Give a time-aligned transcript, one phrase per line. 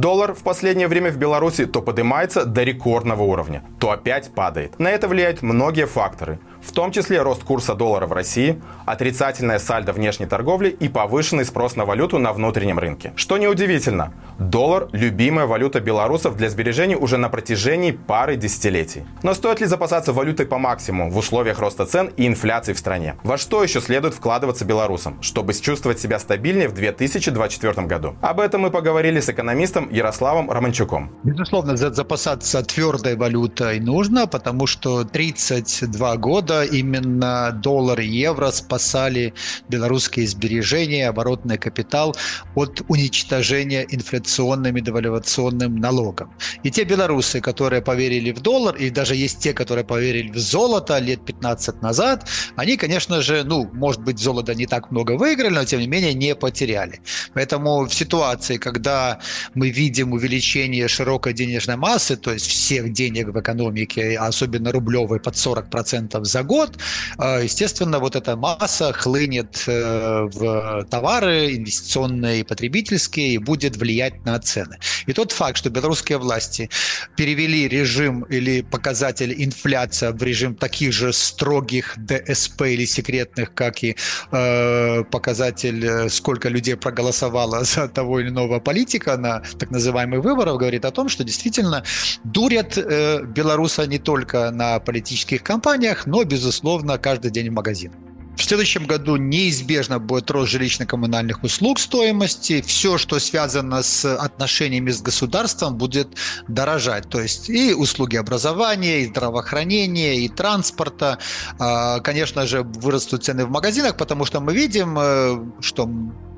[0.00, 4.78] Доллар в последнее время в Беларуси то поднимается до рекордного уровня, то опять падает.
[4.78, 9.92] На это влияют многие факторы– в том числе рост курса доллара в России, отрицательная сальдо
[9.92, 13.12] внешней торговли и повышенный спрос на валюту на внутреннем рынке.
[13.16, 19.04] Что неудивительно, доллар– любимая валюта белорусов для сбережений уже на протяжении пары десятилетий.
[19.22, 23.16] Но стоит ли запасаться валютой по максимуму в условиях роста цен и инфляции в стране?
[23.22, 28.14] Во что еще следует вкладываться белорусам, чтобы чувствовать себя стабильнее в 2024 году?
[28.20, 31.10] Об этом мы поговорили с экономистом Ярославом Романчуком.
[31.24, 39.34] Безусловно, запасаться твердой валютой нужно, потому что 32 года именно доллар и евро спасали
[39.68, 42.16] белорусские сбережения, оборотный капитал
[42.54, 46.32] от уничтожения инфляционным и девальвационным налогом.
[46.62, 50.98] И те белорусы, которые поверили в доллар, и даже есть те, которые поверили в золото
[50.98, 55.64] лет 15 назад, они, конечно же, ну, может быть, золото не так много выиграли, но,
[55.64, 57.00] тем не менее, не потеряли.
[57.34, 59.18] Поэтому в ситуации, когда
[59.54, 65.34] мы видим увеличение широкой денежной массы, то есть всех денег в экономике, особенно рублевой, под
[65.34, 66.78] 40% за год,
[67.18, 74.24] а, естественно, вот эта масса хлынет э, в товары инвестиционные и потребительские и будет влиять
[74.24, 74.76] на цены.
[75.06, 76.68] И тот факт, что белорусские власти
[77.16, 83.96] перевели режим или показатель инфляция в режим таких же строгих ДСП или секретных, как и
[84.32, 90.58] э, показатель, э, сколько людей проголосовало за того или иного политика на так называемых выборах,
[90.58, 91.84] говорит о том, что действительно
[92.24, 97.92] дурят э, белоруса не только на политических кампаниях, но безусловно, каждый день в магазин.
[98.40, 102.62] В следующем году неизбежно будет рост жилищно-коммунальных услуг стоимости.
[102.62, 106.08] Все, что связано с отношениями с государством, будет
[106.48, 107.08] дорожать.
[107.10, 111.18] То есть и услуги образования, и здравоохранения, и транспорта.
[111.58, 115.90] А, конечно же, вырастут цены в магазинах, потому что мы видим, э, что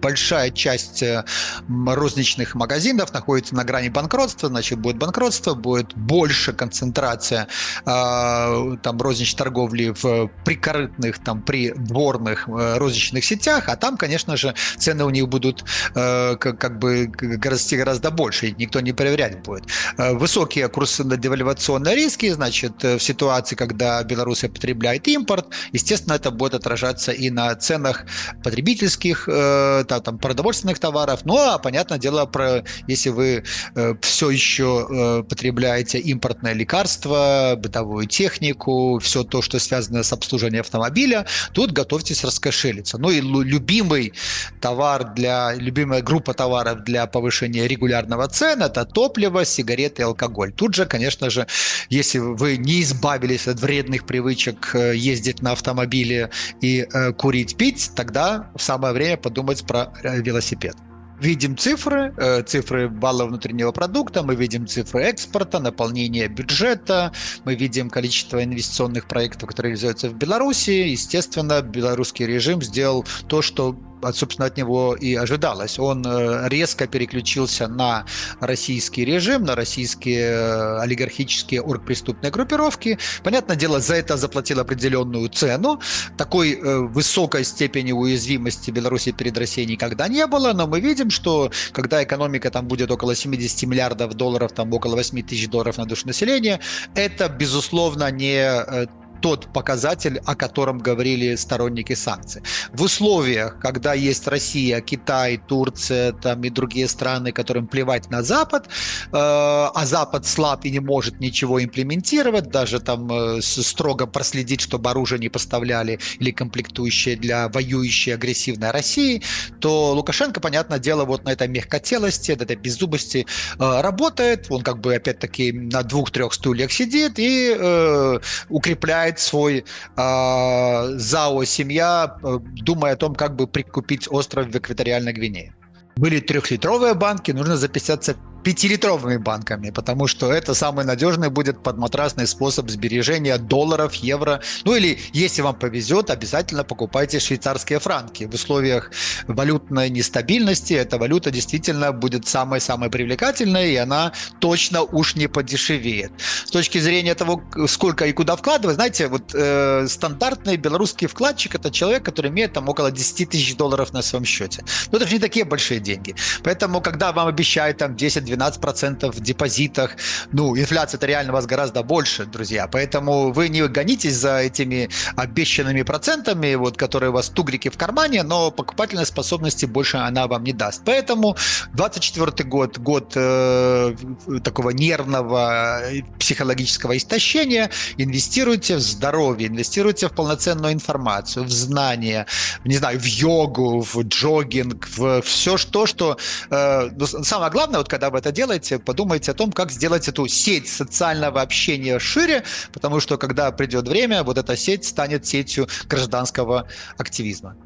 [0.00, 1.24] большая часть э,
[1.68, 7.48] розничных магазинов находится на грани банкротства, значит, будет банкротство, будет больше концентрация
[7.84, 14.54] э, там розничной торговли в прикорытных, там, придворных э, розничных сетях, а там, конечно же,
[14.76, 17.10] цены у них будут э, как, как бы
[17.42, 19.64] расти гораздо больше, и никто не проверять будет.
[19.98, 27.12] Э, высокие курсно-девальвационные риски, значит, в ситуации, когда Беларусь потребляет импорт, естественно, это будет отражаться
[27.12, 28.04] и на ценах
[28.42, 31.20] потребительских да, там, продовольственных товаров.
[31.24, 38.06] Ну, а, понятное дело, про, если вы э, все еще э, потребляете импортное лекарство, бытовую
[38.06, 42.98] технику, все то, что связано с обслуживанием автомобиля, тут готовьтесь раскошелиться.
[42.98, 44.12] Ну и любимый
[44.60, 50.52] товар для, любимая группа товаров для повышения регулярного цен– это топливо, сигареты и алкоголь.
[50.52, 51.46] Тут же, конечно же,
[51.90, 56.30] если вы не избавились от вредных привычек э, ездить на автомобиле
[56.60, 60.76] и э, курить, пить, тогда самое время подумать про про э, велосипед.
[61.20, 67.12] Видим цифры, э, цифры балла внутреннего продукта, мы видим цифры экспорта, наполнения бюджета,
[67.44, 70.70] мы видим количество инвестиционных проектов, которые реализуются в Беларуси.
[70.70, 73.74] Естественно, белорусский режим сделал то, что
[74.12, 75.78] собственно, от него и ожидалось.
[75.78, 78.04] Он э, резко переключился на
[78.40, 82.98] российский режим, на российские э, олигархические оргпреступные группировки.
[83.22, 85.80] Понятное дело, за это заплатил определенную цену.
[86.16, 91.50] Такой э, высокой степени уязвимости Беларуси перед Россией никогда не было, но мы видим, что
[91.72, 96.06] когда экономика там будет около 70 миллиардов долларов, там около 8 тысяч долларов на душу
[96.06, 96.60] населения,
[96.94, 98.88] это, безусловно, не
[99.26, 102.42] тот показатель, о котором говорили сторонники санкций.
[102.72, 108.66] В условиях, когда есть Россия, Китай, Турция там, и другие страны, которым плевать на Запад,
[108.66, 108.68] э,
[109.10, 115.18] а Запад слаб и не может ничего имплементировать, даже там э, строго проследить, чтобы оружие
[115.18, 119.22] не поставляли или комплектующие для воюющей агрессивной России,
[119.58, 123.26] то Лукашенко, понятное дело, вот на этой мягкотелости, на этой беззубости
[123.58, 124.46] э, работает.
[124.50, 128.18] Он как бы опять-таки на двух-трех стульях сидит и э,
[128.50, 129.64] укрепляет укрепляет свой
[129.96, 135.54] э, ЗАО «Семья», э, думая о том, как бы прикупить остров в экваториальной Гвинее.
[135.96, 138.14] Были трехлитровые банки, нужно записаться
[138.46, 144.40] пятилитровыми банками, потому что это самый надежный будет подматрасный способ сбережения долларов, евро.
[144.64, 148.22] Ну или, если вам повезет, обязательно покупайте швейцарские франки.
[148.22, 148.92] В условиях
[149.26, 156.12] валютной нестабильности эта валюта действительно будет самой-самой привлекательной, и она точно уж не подешевеет.
[156.44, 161.72] С точки зрения того, сколько и куда вкладывать, знаете, вот э, стандартный белорусский вкладчик– это
[161.72, 164.64] человек, который имеет там около 10 тысяч долларов на своем счете.
[164.92, 166.14] Но это же не такие большие деньги.
[166.44, 169.96] Поэтому, когда вам обещают там 10-12 12% в депозитах.
[170.32, 172.66] Ну, инфляция это реально у вас гораздо больше, друзья.
[172.66, 178.22] Поэтому вы не гонитесь за этими обещанными процентами, вот, которые у вас тугрики в кармане,
[178.22, 180.82] но покупательной способности больше она вам не даст.
[180.84, 181.36] Поэтому
[181.74, 183.94] 24 год, год э,
[184.42, 185.82] такого нервного
[186.18, 187.70] психологического истощения.
[187.98, 192.26] Инвестируйте в здоровье, инвестируйте в полноценную информацию, в знания,
[192.64, 196.16] не знаю, в йогу, в джогинг, в все то, что...
[196.50, 200.26] Э, ну, самое главное, вот когда вы это делаете, подумайте о том, как сделать эту
[200.26, 202.42] сеть социального общения шире,
[202.72, 206.66] потому что когда придет время, вот эта сеть станет сетью гражданского
[206.98, 207.56] активизма.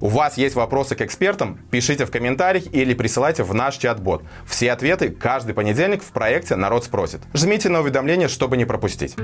[0.00, 1.60] У вас есть вопросы к экспертам?
[1.70, 4.22] Пишите в комментариях или присылайте в наш чат-бот.
[4.46, 7.20] Все ответы каждый понедельник в проекте «Народ спросит».
[7.34, 9.16] Жмите на уведомления, чтобы не пропустить.